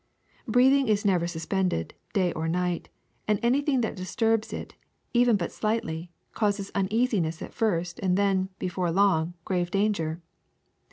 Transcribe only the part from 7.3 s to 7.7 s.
at